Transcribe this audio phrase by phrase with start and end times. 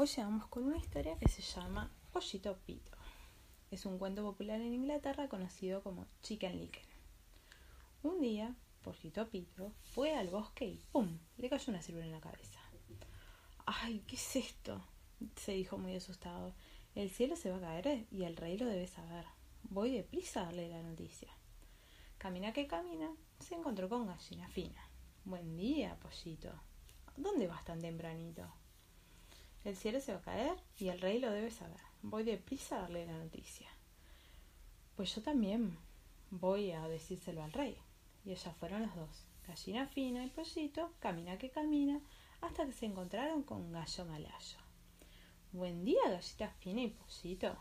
[0.00, 2.96] Hoy llegamos con una historia que se llama Pollito Pito.
[3.72, 6.84] Es un cuento popular en Inglaterra conocido como Chicken Licken.
[8.04, 11.18] Un día, Pollito Pito fue al bosque y ¡pum!
[11.36, 12.60] le cayó una ciruela en la cabeza.
[13.66, 14.84] ¡Ay, qué es esto!
[15.34, 16.54] se dijo muy asustado.
[16.94, 19.24] El cielo se va a caer y el rey lo debe saber.
[19.64, 21.32] Voy deprisa a darle la noticia.
[22.18, 24.88] Camina que camina, se encontró con Gallina Fina.
[25.24, 26.52] Buen día, Pollito.
[27.16, 28.57] ¿Dónde vas tan tempranito?
[29.64, 31.80] El cielo se va a caer y el rey lo debe saber.
[32.02, 33.68] Voy deprisa a darle la noticia.
[34.96, 35.76] Pues yo también
[36.30, 37.76] voy a decírselo al rey.
[38.24, 42.00] Y allá fueron los dos, gallina fina y pollito, camina que camina,
[42.40, 44.58] hasta que se encontraron con gallo malayo.
[45.52, 47.56] Buen día, gallita fina y pollito.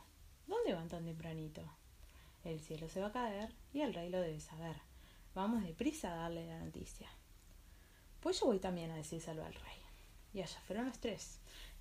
[0.46, 1.62] ¿Dónde van tan tempranito?
[2.44, 4.76] El cielo se va a caer y el rey lo debe saber.
[5.34, 7.10] Vamos deprisa a darle la noticia.
[8.22, 9.82] Pues yo voy también a decírselo al rey.
[10.34, 11.40] Y allá fueron los tres,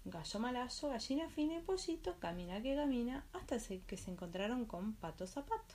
[0.08, 5.26] gallo malazo, gallina fina y pollito, camina que camina, hasta que se encontraron con pato
[5.26, 5.74] zapato.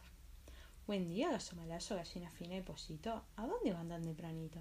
[0.87, 3.25] Buen día, gallo malazo, gallina fina y pollito.
[3.35, 4.59] ¿A dónde van tan tempranito?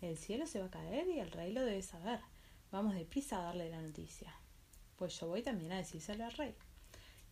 [0.00, 2.20] El cielo se va a caer y el rey lo debe saber.
[2.70, 4.32] Vamos deprisa a darle la noticia.
[4.96, 6.54] Pues yo voy también a decírselo al rey.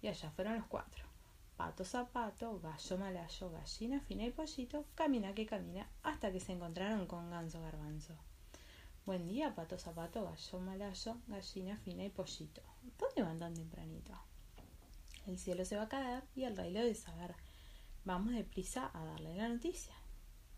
[0.00, 1.04] Y allá fueron los cuatro.
[1.56, 7.06] Pato zapato, gallo malayo, gallina fina y pollito, camina que camina, hasta que se encontraron
[7.06, 8.16] con ganso garbanzo.
[9.04, 12.62] Buen día, pato zapato, gallo malayo, gallina fina y pollito.
[12.96, 14.12] ¿Dónde van tan tempranito?
[15.26, 17.34] El cielo se va a caer y el rey lo debe saber.
[18.04, 19.92] Vamos deprisa a darle la noticia.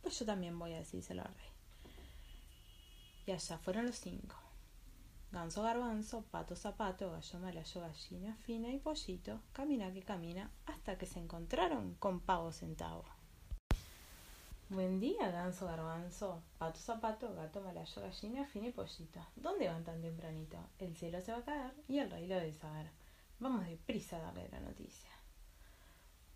[0.03, 1.49] Pues yo también voy a decírselo al rey.
[3.25, 4.37] Y allá fueron los cinco.
[5.33, 11.07] Ganso garbanzo, pato zapato, gallo malayo, gallina fina y pollito, camina que camina, hasta que
[11.07, 13.07] se encontraron con pavo centavo.
[14.71, 19.21] Buen día, ganso garbanzo, pato zapato, gato malayo, gallina fina y pollito.
[19.37, 20.57] ¿Dónde van tan tempranito?
[20.79, 22.91] El cielo se va a caer y el rey lo debe saber.
[23.41, 25.11] Vamos deprisa a darle la noticia.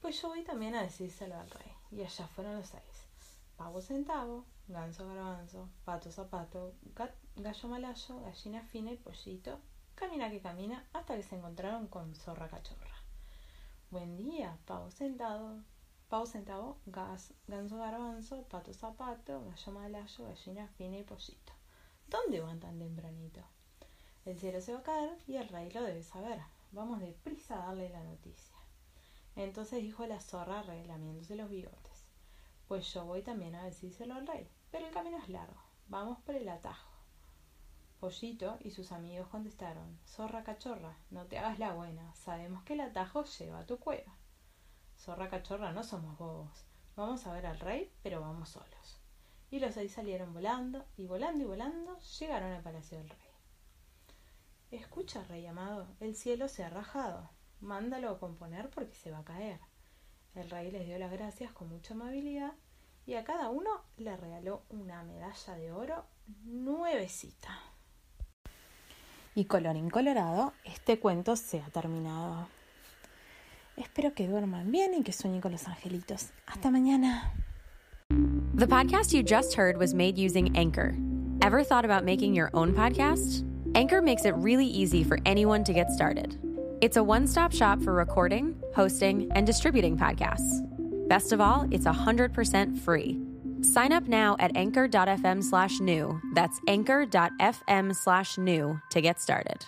[0.02, 1.72] Pues yo voy también a decírselo al rey.
[1.90, 3.08] Y allá fueron los seis.
[3.56, 6.74] Pavo centavo, ganso garbanzo, pato zapato,
[7.34, 9.58] gallo malayo, gallina fina y pollito,
[9.94, 13.02] camina que camina hasta que se encontraron con zorra cachorra.
[13.90, 15.62] Buen día, pavo sentado,
[16.08, 21.52] pavo centavo, gas, ganso garbanzo, pato zapato, gallo malayo, gallina fina y pollito.
[22.06, 23.42] ¿Dónde van tan tempranito?
[24.24, 26.40] El cielo se va a caer y el rey lo debe saber.
[26.72, 28.56] Vamos deprisa a darle la noticia.
[29.36, 32.06] Entonces dijo la zorra relamiéndose los bigotes.
[32.66, 35.62] Pues yo voy también a decírselo al rey, pero el camino es largo.
[35.88, 36.90] Vamos por el atajo.
[38.00, 42.80] Pollito y sus amigos contestaron, Zorra cachorra, no te hagas la buena, sabemos que el
[42.80, 44.16] atajo lleva a tu cueva.
[44.98, 46.64] Zorra cachorra, no somos bobos.
[46.96, 49.00] Vamos a ver al rey, pero vamos solos.
[49.50, 53.18] Y los seis salieron volando, y volando y volando, llegaron al palacio del rey.
[54.70, 57.30] Escucha, rey amado, el cielo se ha rajado.
[57.60, 59.60] Mándalo a componer porque se va a caer.
[60.34, 62.52] El rey les dio las gracias con mucha amabilidad
[63.06, 66.04] y a cada uno le regaló una medalla de oro
[66.44, 67.58] nuevecita.
[69.34, 72.48] Y colorín colorado, este cuento se ha terminado.
[73.98, 76.28] Espero que duerman bien y que sueñen con los angelitos.
[76.46, 77.32] Hasta mañana.
[78.54, 80.94] The podcast you just heard was made using Anchor.
[81.42, 83.44] Ever thought about making your own podcast?
[83.74, 86.36] Anchor makes it really easy for anyone to get started.
[86.80, 90.62] It's a one stop shop for recording, hosting, and distributing podcasts.
[91.08, 93.18] Best of all, it's 100% free.
[93.62, 96.20] Sign up now at anchor.fm slash new.
[96.36, 99.66] That's anchor.fm slash new to get started.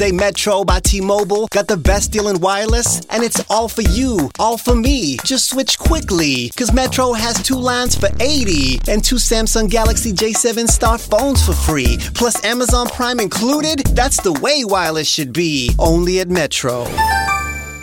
[0.00, 3.82] Say Metro by T Mobile got the best deal in wireless, and it's all for
[3.82, 5.18] you, all for me.
[5.26, 10.68] Just switch quickly, because Metro has two lines for 80 and two Samsung Galaxy J7
[10.68, 13.80] Star phones for free, plus Amazon Prime included.
[13.88, 16.86] That's the way wireless should be, only at Metro.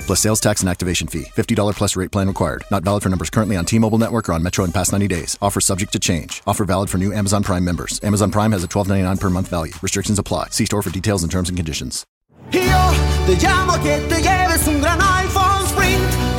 [0.07, 1.25] Plus sales tax and activation fee.
[1.25, 2.63] $50 plus rate plan required.
[2.71, 5.07] Not valid for numbers currently on T Mobile Network or on Metro in past 90
[5.09, 5.38] days.
[5.42, 6.42] Offer subject to change.
[6.48, 8.00] Offer valid for new Amazon Prime members.
[8.04, 9.74] Amazon Prime has a $12.99 per month value.
[9.81, 10.48] Restrictions apply.
[10.51, 12.06] See store for details and terms and conditions.